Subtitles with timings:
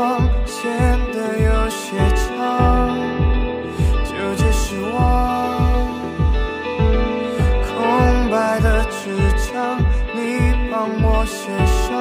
[0.00, 2.96] 光显得有些长，
[4.02, 5.92] 纠结失望，
[7.66, 9.14] 空白的纸
[9.52, 9.78] 张，
[10.14, 11.92] 你帮我写上，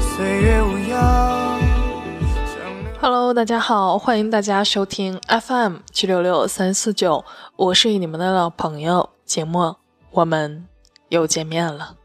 [0.00, 1.60] 岁月无恙。
[3.00, 9.76] Hello，大家好，欢迎大家收听 FM 七六六三四九，我是你们的老朋友节目，
[10.10, 10.66] 我们
[11.08, 12.01] 又见面了。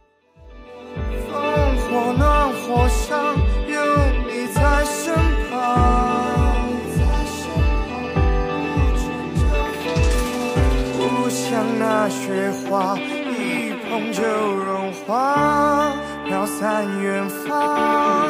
[12.10, 15.92] 雪花，一碰就融化，
[16.26, 18.30] 飘散远方。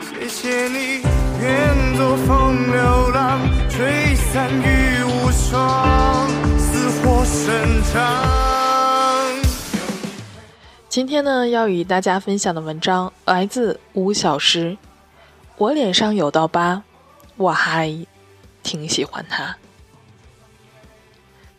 [0.00, 1.02] 谢谢你
[1.40, 8.02] 愿做风流浪，吹散雨无双，死火生长。
[10.88, 14.76] 今天呢，要与大家分享的文章来自吴小诗。
[15.58, 16.82] 我脸上有道疤，
[17.36, 17.94] 我还
[18.62, 19.56] 挺喜欢他。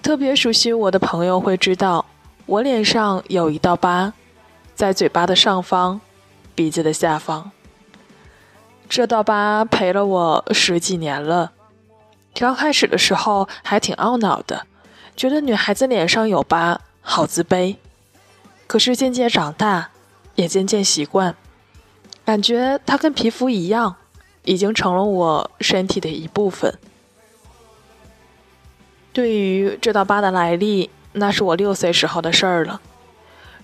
[0.08, 2.06] 特别熟悉我的朋友会知道，
[2.46, 4.14] 我脸上有一道疤，
[4.74, 6.00] 在嘴巴的上方，
[6.56, 7.52] 鼻子的下方。
[8.88, 11.52] 这道疤陪了我十几年了。
[12.34, 14.66] 刚开始的时候还挺懊恼的，
[15.18, 17.76] 觉得女孩子脸上有疤好自卑。
[18.66, 19.90] 可是渐渐长大，
[20.36, 21.36] 也渐渐习惯，
[22.24, 23.98] 感觉它跟皮肤一样，
[24.46, 26.80] 已经成了我身体的一部分。
[29.18, 32.80] 对于这道疤的来历，那是我六岁时候的事儿了。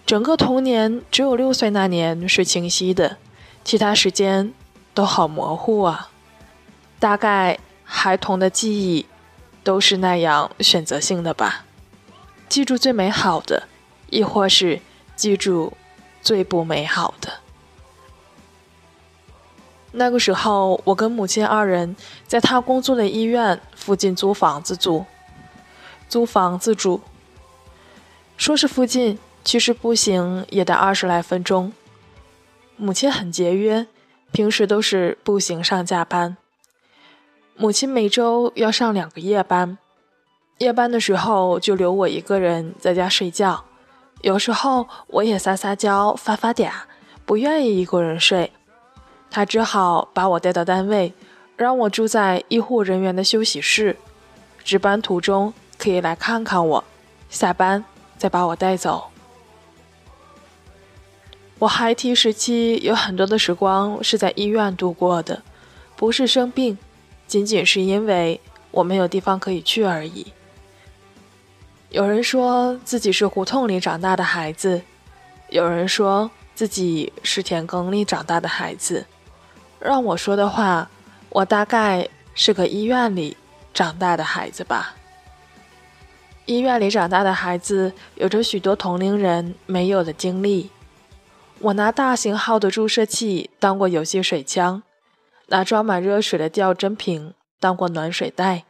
[0.04, 3.18] 整个童年只有六岁那年是清晰的，
[3.64, 4.52] 其他时间
[4.95, 6.10] 都好模糊啊。
[6.98, 9.06] 大概孩童的记忆
[9.64, 11.66] 都是那样选择性的吧，
[12.50, 13.67] 记住最美好的，
[14.10, 14.82] 亦或是
[15.16, 15.73] 记住
[16.23, 17.32] 最不美好的。
[19.92, 21.95] 那个时候，我跟母亲二人
[22.26, 25.06] 在她工作的医院附近租房子住，
[26.14, 27.02] 租房子住。
[28.38, 31.74] 说是附近，其实步行也得二十来分钟。
[32.78, 33.88] 母亲很节约，
[34.32, 36.38] 平时都是步行上下班。
[37.56, 39.80] 母亲每周要上两个夜班，
[40.60, 43.64] 夜班的时候就留我一个人在家睡觉。
[44.22, 46.70] 有时候我也撒撒娇、发发嗲，
[47.26, 48.52] 不愿意一个人睡，
[49.32, 51.12] 他只好把我带到单位，
[51.58, 53.98] 让我住在医护人员的休息室，
[54.64, 55.52] 值班途中
[55.83, 56.82] 可以来看看我，
[57.30, 57.83] 下班
[58.17, 59.10] 再把我带走。
[61.60, 65.44] 我孩提时期有很多的时光是在医院度过的，
[65.98, 66.77] 不是生病，
[67.27, 68.39] 仅仅是因为
[68.71, 70.32] 我没有地方可以去而已。
[71.89, 74.82] 有人说自己是胡同里长大的孩子，
[75.50, 79.05] 有人说自己是田埂里长大的孩子。
[79.82, 80.89] 让我说的话，
[81.27, 83.36] 我大概是个医院里
[83.73, 84.95] 长大的孩子吧。
[86.45, 90.70] 医院里长大的孩子有着许多同龄人没有的经历。
[91.59, 94.83] 我拿大型号的注射器当过游戏水枪，
[95.48, 98.65] 拿装满热水的吊针瓶当过暖水袋，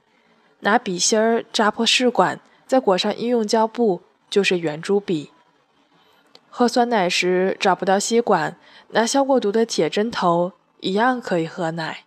[0.60, 2.40] 拿笔芯儿扎破试管。
[2.66, 5.32] 再裹上医用胶布就是圆珠笔。
[6.50, 8.58] 喝酸奶时找不到吸管，
[8.90, 12.06] 拿消过毒的铁针头一样可以喝奶。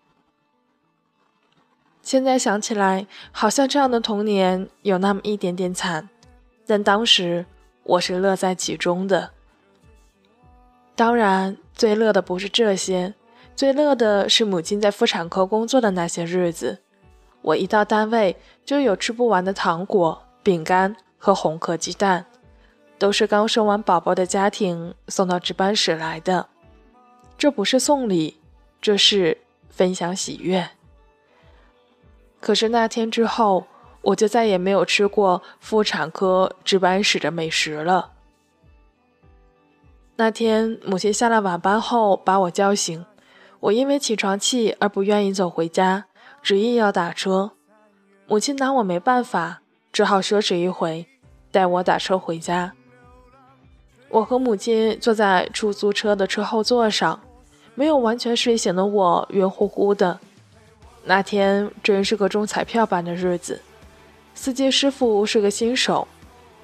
[2.06, 6.08] 现在想起来，好像这样的童年有那么一点点惨，
[6.64, 7.44] 但当时
[7.82, 9.32] 我是乐在其中的。
[10.94, 13.14] 当然，最乐的不是这些，
[13.56, 16.78] 最乐的是母亲在妇产科工作的那些日子。
[17.42, 20.22] 我一到单位就有吃不完的糖果。
[20.44, 22.26] 饼干和红壳鸡蛋，
[23.00, 26.46] 都是刚生完宝宝的家庭送到值班室来的。
[27.36, 28.38] 这不是送礼，
[28.80, 29.38] 这是
[29.68, 30.68] 分享喜悦。
[32.46, 33.66] 可是那天之后，
[34.02, 38.12] 我就再也没有吃过妇产科值班室的美食了。
[40.14, 43.04] 那天母亲下了晚班后把我叫醒，
[43.58, 46.04] 我因为起床气而不愿意走回家，
[46.40, 47.50] 执意要打车。
[48.28, 49.62] 母亲拿我没办法。
[49.92, 51.08] 只好奢侈一回，
[51.50, 52.74] 带我打车回家。
[54.10, 57.18] 我和母亲坐在出租车的车后座上，
[57.74, 60.20] 没有完全睡醒的我晕乎乎的。
[61.08, 63.62] 那天真是个中彩票般的日子。
[64.34, 66.08] 司机师傅是个新手，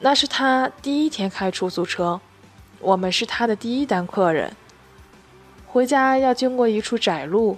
[0.00, 2.20] 那是他第一天开出租车，
[2.80, 4.54] 我们是他的第一单客人。
[5.68, 7.56] 回家要经过一处窄路，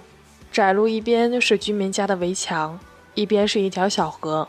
[0.51, 2.79] 窄路一边是居民家的围墙，
[3.15, 4.47] 一边是一条小河。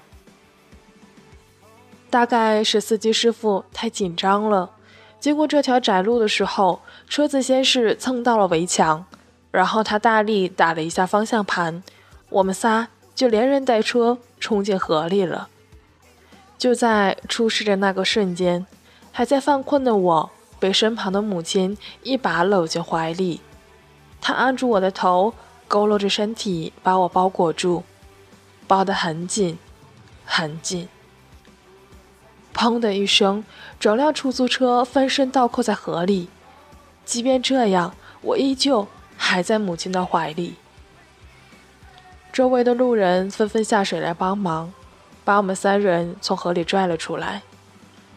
[2.10, 4.70] 大概是司机师傅太紧张了，
[5.18, 9.06] 经过这条窄路的时候，车子先是蹭到了围墙，
[9.50, 11.82] 然后他大力打了一下方向盘，
[12.28, 15.48] 我们仨就连人带车冲进河里了。
[16.58, 18.66] 就在出事的那个瞬间，
[19.12, 23.40] 还在犯困的我被身旁的母亲一把搂进怀里，
[24.20, 25.34] 她按住我的头，
[25.68, 27.84] 佝偻着身体把我包裹住，
[28.66, 29.58] 包得很紧，
[30.24, 30.88] 很紧。
[32.54, 33.44] 砰的一声，
[33.78, 36.28] 整辆出租车翻身倒扣在河里。
[37.04, 40.54] 即便这样，我依旧还在母亲的怀里。
[42.36, 44.70] 周围的路人纷纷下水来帮忙。
[45.24, 47.40] 把我们三人从河里拽了出来，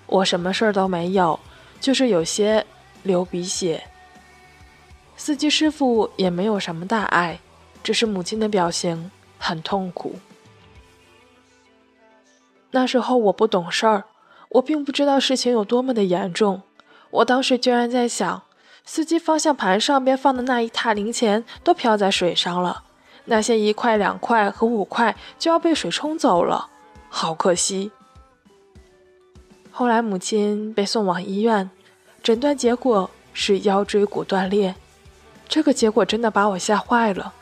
[0.07, 1.39] 我什么事儿都没有，
[1.79, 2.65] 就是有些
[3.03, 3.81] 流鼻血。
[5.15, 7.39] 司机师傅也没有什么大碍，
[7.81, 10.15] 只是母亲的表情很痛苦。
[12.71, 14.03] 那时候我不懂事儿，
[14.49, 16.61] 我并不知道事情有多么的严重。
[17.11, 18.43] 我当时居然在想，
[18.83, 22.83] 司机方向盘上边放的那一沓零钱都漂在水上了，
[23.29, 26.67] 那些一块、两块和五块就要被水冲走了。
[27.09, 27.91] 好可惜。
[29.71, 31.69] 后来母亲被送往医院，
[32.23, 34.73] 诊断结果是腰椎骨断裂。
[35.47, 37.33] 这个结果真的把我吓坏了。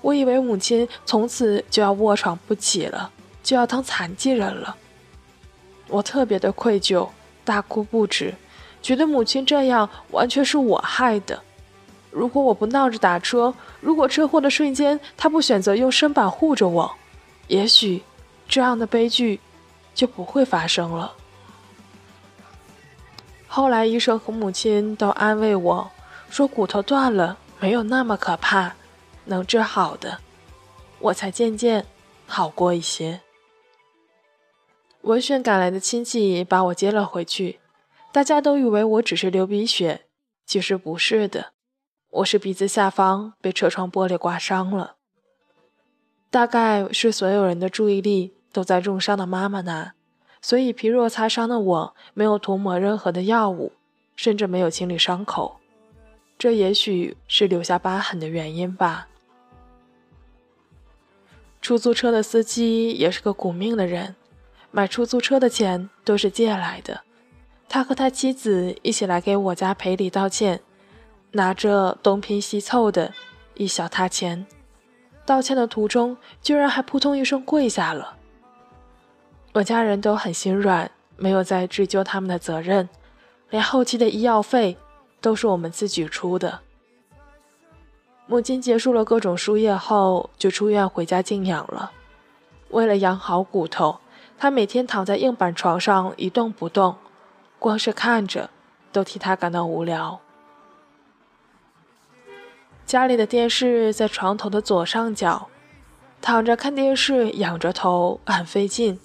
[0.00, 3.10] 我以为母亲从此就要卧床不起了，
[3.42, 4.76] 就要当残疾人了。
[5.88, 7.08] 我特别的愧疚，
[7.44, 8.34] 大哭不止，
[8.80, 11.42] 觉得母亲这样完全是我害的。
[12.12, 16.94] 如果我不闹着打车，如果车祸的瞬间他不选择用身板护着我，
[17.48, 18.02] 也许……
[18.48, 19.40] 这样的悲剧
[19.94, 21.14] 就不会发生了。
[23.46, 25.90] 后来医生和母亲都安慰我
[26.28, 28.74] 说：“骨头断了没有那么可怕，
[29.24, 30.18] 能治好的。”
[31.00, 31.86] 我才渐渐
[32.26, 33.22] 好过一些。
[35.00, 37.58] 闻讯赶来的亲戚把我接了回去，
[38.12, 40.02] 大家都以为我只是流鼻血，
[40.44, 41.51] 其实不是的，
[42.12, 44.96] 我是鼻子下方被车窗玻璃刮伤了。
[46.30, 48.34] 大概是所有人的注意力。
[48.52, 49.94] 都在重伤的妈妈那，
[50.42, 53.72] 所以皮肉擦伤的我没有涂抹任何的药物，
[54.14, 55.56] 甚至没有清理伤口，
[56.38, 59.08] 这也许是留下疤痕的原因吧。
[61.62, 64.16] 出租车的司机也是个苦命的人，
[64.70, 67.00] 买出租车的钱都是借来的。
[67.70, 70.60] 他和他妻子一起来给我家赔礼道歉，
[71.32, 73.12] 拿着东拼西凑的
[73.54, 74.46] 一小沓钱，
[75.24, 78.16] 道歉的途中居然还扑通一声跪下了。
[79.54, 82.88] 我家人都很心软，没有再追究他们的责任，
[83.50, 84.76] 连后期的医药费
[85.20, 86.60] 都是我们自己出的。
[88.26, 91.92] 母亲结束了各种输液后，就出院回家静养了。
[92.70, 94.00] 为了养好骨头，
[94.38, 96.96] 她每天躺在硬板床上一动不动，
[97.58, 98.50] 光是看着
[98.90, 100.20] 都替她感到无聊。
[102.92, 105.48] 家里的电视在床头的左上角，
[106.20, 109.00] 躺着看电视，仰着头很费劲。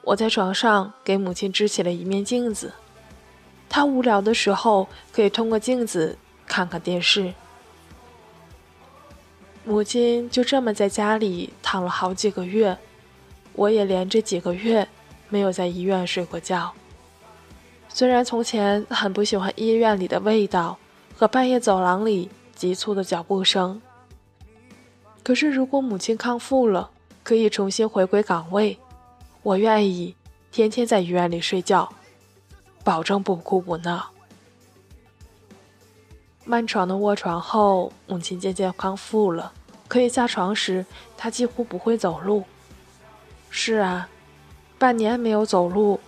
[0.00, 2.72] 我在床上给母亲支起了一面镜子，
[3.68, 6.16] 她无聊的时候可以通过镜子
[6.46, 7.34] 看看电视。
[9.62, 12.78] 母亲就这么在家里躺了好几个月，
[13.52, 14.88] 我也连着几个月
[15.28, 16.72] 没有在医院睡过觉。
[17.90, 20.78] 虽然从前很不喜欢医院里的味道
[21.14, 22.30] 和半夜走廊里
[22.62, 23.82] 急促的脚步声，
[25.24, 26.90] 可是如果母亲康复了，
[27.24, 28.78] 可以重新回归岗位。
[29.42, 30.14] 我愿意
[30.52, 31.92] 天天在医院里睡觉，
[32.84, 34.10] 保证不哭不闹。
[36.44, 39.52] 漫长的卧床后，母亲渐渐康复了，
[39.88, 42.44] 可以下床时，她几乎不会走路。
[43.50, 44.08] 是啊，
[44.78, 45.98] 半年没有走路，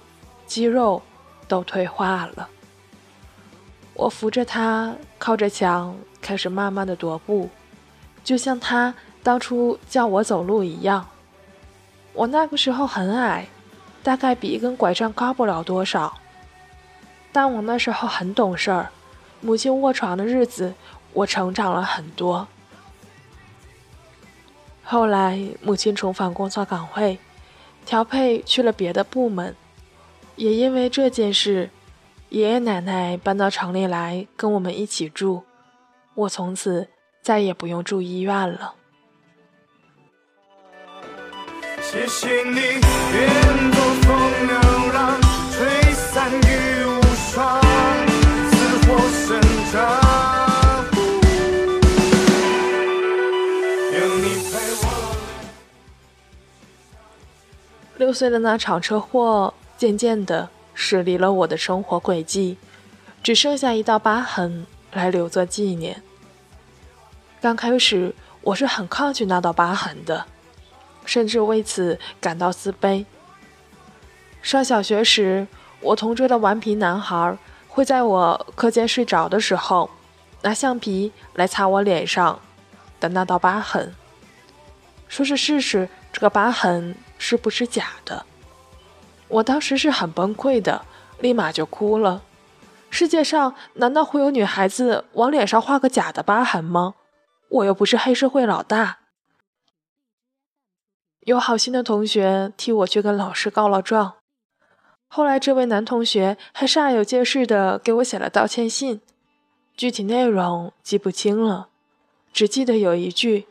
[0.47, 1.03] 肌肉
[1.49, 2.49] 都退化了。
[3.95, 7.51] 我扶着她，靠着墙，开始慢慢的踱步，
[8.25, 11.07] 就像他当初教我走路一样。
[12.15, 13.47] 我那个时候很矮，
[14.03, 16.15] 大概比一根拐杖高不了多少。
[17.31, 18.89] 但我那时候很懂事儿，
[19.43, 20.73] 母亲卧床的日子，
[21.13, 22.49] 我成长了很多。
[24.83, 27.19] 后来母亲重返工作岗位，
[27.85, 29.55] 调配去了别的部门，
[30.37, 31.69] 也因为这件事，
[32.29, 35.43] 爷爷奶奶搬到城里来跟我们一起住，
[36.15, 36.89] 我从此
[37.23, 38.75] 再也不用住医院了。
[41.83, 44.55] 谢谢你，愿做风流
[44.93, 47.03] 浪，吹散雨无
[47.33, 47.61] 霜，
[48.51, 48.55] 死
[48.87, 49.41] 火生
[49.73, 49.75] 长。
[53.93, 54.53] 有你陪
[54.83, 54.85] 我。
[57.97, 62.57] 六岁的那场车祸，渐渐的驶离了我的生活轨迹，
[63.23, 66.03] 只剩下一道疤痕来留作纪念。
[67.41, 70.25] 刚开始我是很抗拒那道疤痕的，
[71.05, 73.05] 甚至为此感到自卑。
[74.41, 75.47] 上小学时，
[75.81, 77.37] 我同桌的顽皮男孩
[77.69, 79.91] 会在我课间睡着的时候，
[80.43, 82.41] 拿橡皮来擦我脸上
[83.01, 83.95] 的那道疤痕，
[85.09, 88.25] 说是试试这个疤痕是不是假的。
[89.29, 90.85] 我当时是很崩溃的，
[91.19, 92.23] 立马就哭了。
[92.95, 96.95] 世界上难道会有女孩子往脸上画个假的疤痕吗？
[97.49, 99.01] 我又不是黑社会老大。
[101.23, 104.19] 有好心的同学替我去跟老师告了状，
[105.09, 109.01] 后来这位男同学还煞有介事的给我写了道歉信，
[109.77, 111.71] 具体内容记不清了，
[112.33, 113.49] 只记得有一句：“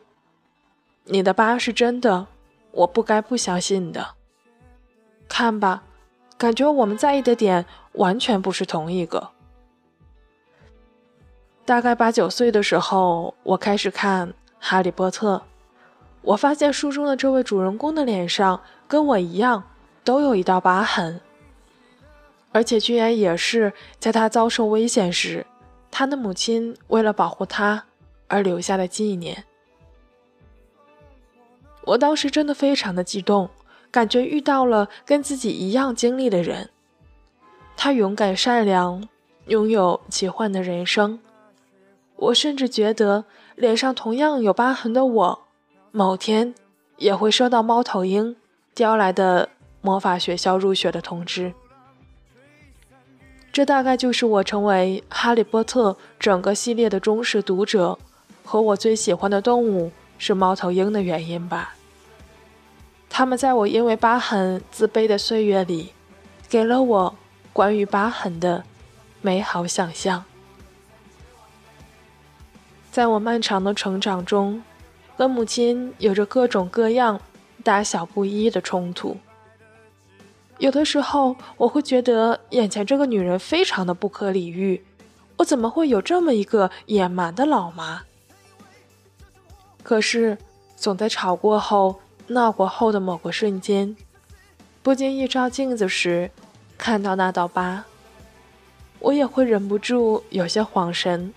[1.04, 2.28] 你的疤是真的，
[2.70, 4.14] 我不该不相信的。”
[5.28, 5.82] 看吧，
[6.38, 9.32] 感觉我们在意的点完全不是同一个。
[11.64, 14.28] 大概八九岁的时候，我开始看
[14.58, 15.36] 《哈利波特》，
[16.20, 19.64] 我发现书中的这位主人公的脸上跟我一样，
[20.04, 21.20] 都有一道疤痕，
[22.52, 25.46] 而且居然也是在他遭受危险时，
[25.90, 27.84] 他的母亲为了保护他
[28.28, 29.44] 而留下的纪念。
[31.86, 33.50] 我当时真的非常的激动。
[33.90, 36.70] 感觉遇到了跟自己一样经历的人，
[37.76, 39.08] 他勇敢善良，
[39.46, 41.20] 拥有奇幻的人生。
[42.16, 43.24] 我甚至觉得
[43.56, 45.44] 脸上同样有疤痕的我，
[45.90, 46.54] 某天
[46.96, 48.36] 也会收到猫头鹰
[48.74, 51.52] 叼来的魔法学校入学的通知。
[53.52, 57.98] 这大概就是我成为《哈利波特》整个系列的忠实读者，
[58.44, 61.74] 和我最喜欢的动物是猫头鹰的原因吧。
[63.08, 65.92] 他们在我因为疤痕自卑的岁月里，
[66.48, 67.14] 给了我
[67.52, 68.64] 关于疤痕的
[69.20, 70.24] 美好想象。
[72.94, 74.62] 在我漫长的成长中，
[75.16, 77.20] 跟母亲有着各种各样、
[77.64, 79.16] 大小不一的冲突。
[80.58, 84.80] 有的时候，我会觉得眼前这个女人非常的不可理喻，
[85.38, 88.02] 我怎么会有这么一个野蛮的老妈？
[89.82, 90.38] 可是，
[90.76, 91.98] 总在吵过后。
[92.28, 93.96] 闹过后的某个瞬间，
[94.84, 96.30] 不经意照镜子时，
[96.78, 97.84] 看到那道疤，
[99.00, 101.34] 我也会忍不住有些恍神。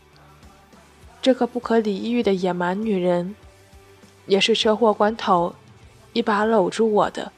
[1.21, 3.35] 这个不可理喻的野蛮女人，
[4.25, 5.53] 也是车祸关头
[6.13, 7.31] 一把搂住我的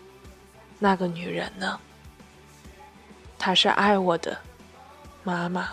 [0.77, 1.79] 那个女人呢？
[3.39, 4.37] 她是爱我的
[5.23, 5.69] 妈妈。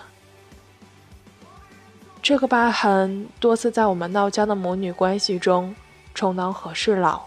[2.22, 5.74] 这个疤痕多次在我们闹僵的母女关系中
[6.14, 7.22] 充当和事佬。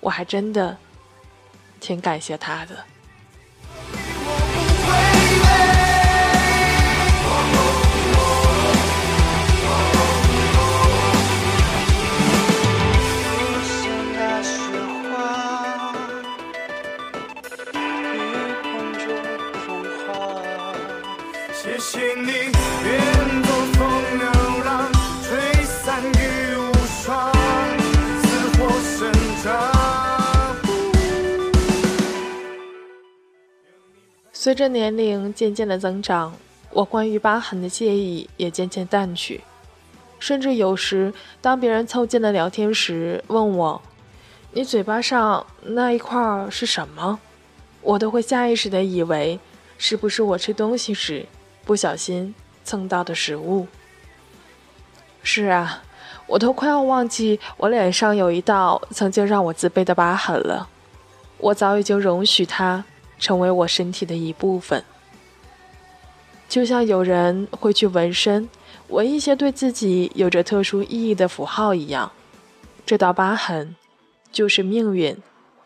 [0.00, 0.76] 我还真的
[1.80, 2.76] 挺感谢他的。
[34.48, 36.34] 随着年龄渐渐的增长，
[36.70, 39.42] 我关于疤痕的介意也渐渐淡去，
[40.18, 41.12] 甚至有时
[41.42, 43.82] 当别人凑近了聊天时问我
[44.52, 47.20] ：“你嘴巴上那一块是什么？”
[47.84, 49.38] 我都会下意识的以为
[49.76, 51.26] 是不是我吃东西时
[51.66, 53.66] 不小心蹭到的食物。
[55.22, 55.82] 是啊，
[56.26, 60.70] 我都快要忘记我脸上有一道曾经让我自卑的疤痕了，
[61.36, 62.86] 我早已经容许它。
[63.18, 64.84] 成为我身体的一部分，
[66.48, 68.48] 就像有人会去纹身，
[68.88, 72.12] 纹一些对自己有着特殊意义的符号一样。
[72.86, 73.76] 这道疤痕，
[74.32, 75.16] 就是命运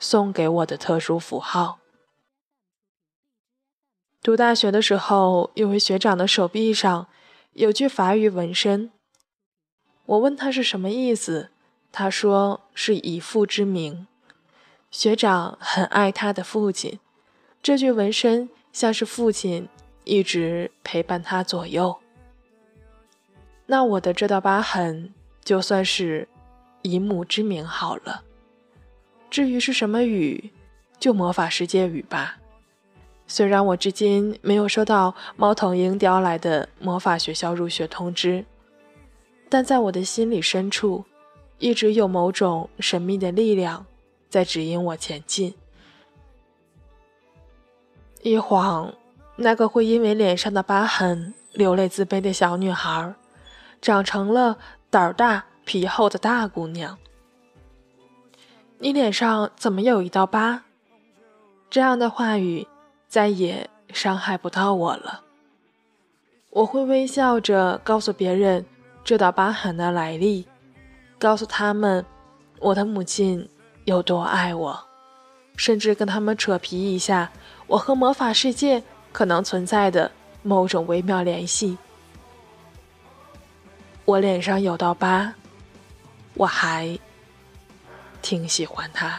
[0.01, 1.79] 送给我的特殊符号。
[4.23, 7.07] 读大学的时候，有位学长的手臂上
[7.53, 8.91] 有句法语纹身，
[10.07, 11.51] 我问他是什么意思，
[11.93, 14.07] 他说是以父之名。
[14.91, 16.99] 学长很爱他的父亲。
[17.63, 19.69] 这具纹身像是父亲
[20.03, 21.97] 一直陪伴他左右，
[23.67, 25.15] 那我的这道疤痕
[25.45, 26.27] 就算是
[26.83, 28.25] 以母之名好了。
[29.31, 30.51] 至于是什么语，
[30.99, 32.39] 就魔法世界语吧。
[33.29, 38.45] 虽然我至今没有收到猫头鹰叼来的魔法学校入学通知，
[39.49, 41.05] 但在我的心里深处，
[41.59, 43.87] 一直有某种神秘的力量
[44.29, 45.55] 在指引我前进。
[48.25, 48.95] 一晃，
[49.35, 53.15] 那个会因为脸上的疤痕流泪自卑的小女孩，
[53.81, 54.59] 长成了
[54.91, 56.97] 胆儿大、皮厚的大姑娘。
[58.79, 60.63] 你脸上怎么有一道疤？
[61.69, 62.69] 这样的话语
[63.09, 65.23] 再也伤害不到我了。
[66.51, 68.65] 我会微笑着告诉别人
[69.03, 70.47] 这道疤痕的来历，
[71.19, 72.05] 告诉他们
[72.61, 73.49] 我的母亲
[73.85, 74.87] 有多爱我，
[75.57, 77.33] 甚至跟他们扯皮一下
[77.73, 80.13] 我和魔法世界可能存在的
[80.43, 81.79] 某种微妙联系。
[84.05, 85.33] 我脸上有道疤，
[86.35, 86.99] 我还
[88.21, 89.19] 挺喜欢他。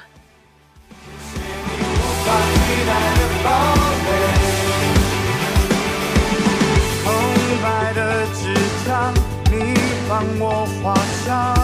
[10.40, 10.94] 我画
[11.26, 11.56] 上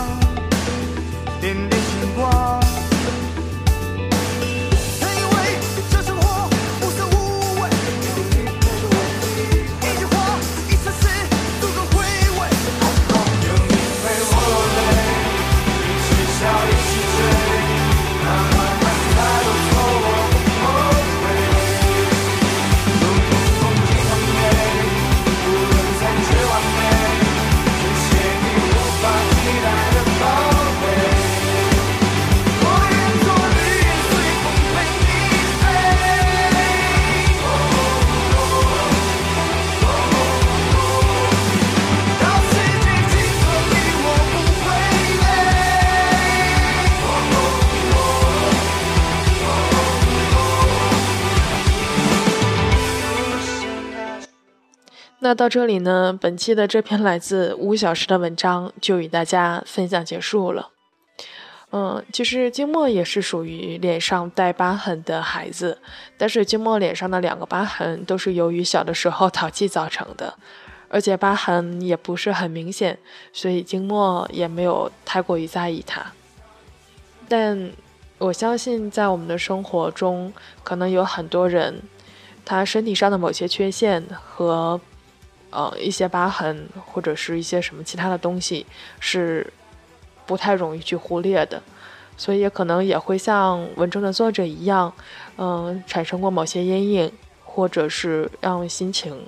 [1.39, 2.68] 点点星光。
[55.29, 60.69] 那到这里呢，本期的这篇来自五小时的文章就与大家分享结束了。
[61.71, 65.77] 嗯，其实金墨也是属于脸上带疤痕的孩子，
[66.17, 70.33] 但是金墨脸上的两个疤痕都是由于小的时候淘气造成的，
[70.87, 72.97] 而且疤痕也不是很明显，
[73.31, 76.03] 所以金墨也没有太过于在意它。
[77.27, 77.69] 但
[78.17, 81.83] 我相信，在我们的生活中，可能有很多人，
[82.43, 84.81] 他身体上的某些缺陷和
[85.49, 88.65] 呃一些疤痕或者是一些什么其他的东西
[88.99, 89.51] 是
[90.25, 91.61] 不太容易去忽略的，
[92.17, 94.93] 所以也可能也会像文中的作者一样，
[95.37, 97.11] 嗯、产生过某些阴影，
[97.43, 99.27] 或者是让心情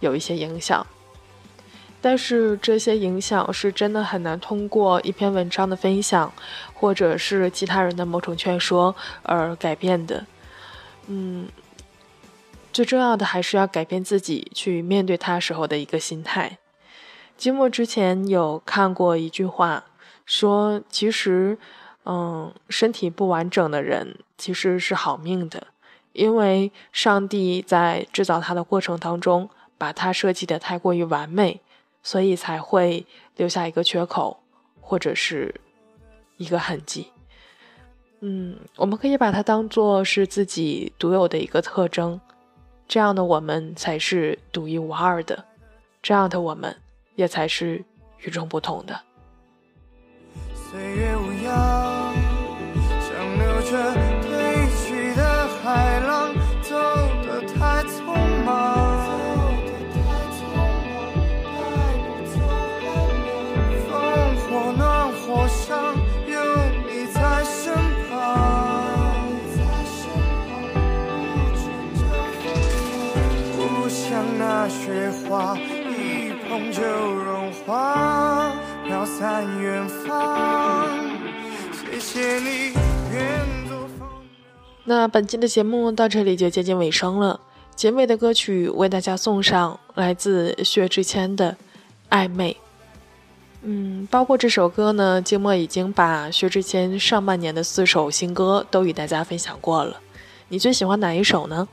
[0.00, 0.86] 有一些影响。
[2.00, 6.32] 但是这些影响是真的很难通过一篇文章的分享，
[6.72, 10.24] 或者是其他人的某种劝说而改变的。
[11.08, 11.48] 嗯，
[12.76, 16.58] 最重要的还是要改变自己去面对它时候的一个心态。
[17.34, 19.86] 金墨之前有看过一句话，
[20.26, 21.56] 说其实，
[22.04, 25.68] 嗯，身体不完整的人其实是好命的，
[26.12, 31.62] 因为上帝在制造他的过程当中，把他设计的太过于完美，
[32.02, 34.40] 所以才会留下一个缺口，
[34.82, 35.54] 或者是
[36.36, 37.06] 一个痕迹。
[38.20, 42.20] 嗯，我们可以把它当做是自己独有的一个特征，
[42.88, 45.44] 这样的我们才是独一无二的，
[46.02, 46.76] 这样的我们
[47.16, 47.84] 也才是
[48.20, 49.00] 与众不同的。
[50.54, 52.14] 岁月无恙，
[53.00, 54.05] 像流着
[84.88, 87.40] 那本期的节目到这里就接近尾声了。
[87.74, 91.56] 结尾的歌曲为大家送上来自薛之谦的
[92.16, 92.52] 《暧昧》。
[93.62, 100.00] 嗯，包括这首歌呢，静默已经把薛之谦上半年的四首新歌都与大家分享过了。
[100.48, 101.66] 你最喜欢哪一首呢？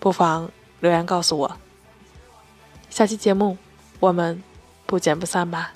[0.00, 0.50] 不妨
[0.80, 1.56] 留言告诉我。
[2.90, 3.56] 下期节目
[4.00, 4.42] 我们
[4.86, 5.75] 不见不散吧。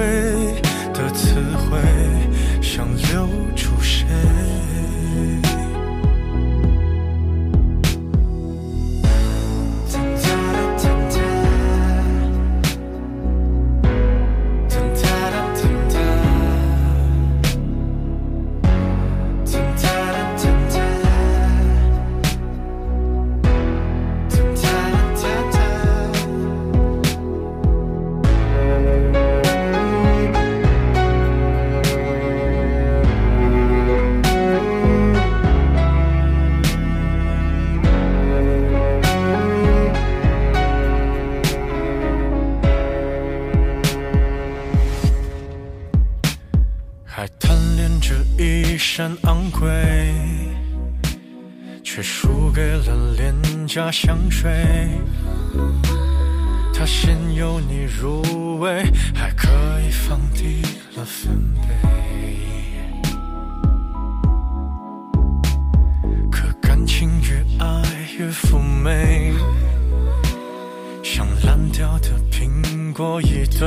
[0.00, 0.08] 谁不曾用过卑
[0.40, 0.62] 微
[0.94, 1.78] 的词汇，
[2.62, 4.06] 想留住谁？
[51.92, 53.34] 却输给了廉
[53.66, 54.48] 价香水。
[56.72, 59.48] 它先由你入味，还可
[59.80, 60.62] 以放低
[60.94, 61.68] 了分贝。
[66.30, 67.82] 可感情越爱
[68.16, 69.34] 越妩媚，
[71.02, 73.66] 像烂掉的苹果一堆。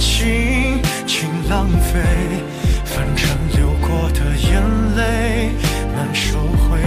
[0.00, 2.02] 尽情浪费。
[2.84, 4.60] 反正流过的眼
[4.96, 5.52] 泪
[5.94, 6.80] 难收回，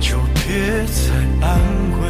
[0.00, 1.14] 就别再
[1.46, 1.60] 安
[2.00, 2.02] 慰。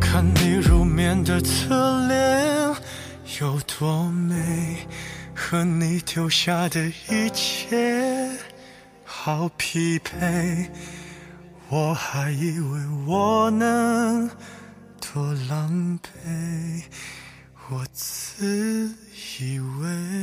[0.00, 2.74] 看你入眠的侧脸
[3.40, 4.78] 有多美，
[5.34, 8.28] 和你丢下的一切。
[9.04, 10.70] 好匹配，
[11.68, 14.28] 我还以为我能
[15.00, 16.82] 多狼狈，
[17.72, 18.94] 我自
[19.40, 20.21] 以为。